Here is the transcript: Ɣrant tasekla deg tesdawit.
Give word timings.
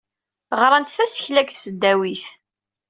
Ɣrant 0.61 0.93
tasekla 0.95 1.41
deg 1.43 1.49
tesdawit. 1.51 2.25